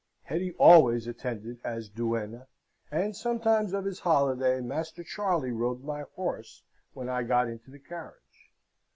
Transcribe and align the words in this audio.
Hetty 0.23 0.53
always 0.53 1.05
attended 1.05 1.59
as 1.63 1.87
duenna, 1.87 2.47
and 2.89 3.15
sometimes 3.15 3.71
of 3.71 3.85
his 3.85 3.99
holiday, 3.99 4.59
Master 4.59 5.03
Charley 5.03 5.51
rode 5.51 5.83
my 5.83 6.05
horse 6.15 6.63
when 6.93 7.07
I 7.07 7.21
got 7.21 7.47
into 7.47 7.69
the 7.69 7.77
carriage. 7.77 8.51